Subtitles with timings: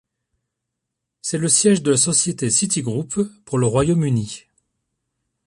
[1.21, 4.45] C'est le siège de la société Citigroup pour le Royaume-Uni.